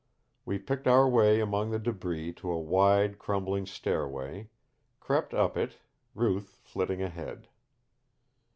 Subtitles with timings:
[0.45, 4.49] We picked our way among the debris to a wide crumbling stairway,
[4.99, 5.77] crept up it,
[6.15, 7.49] Ruth flitting ahead.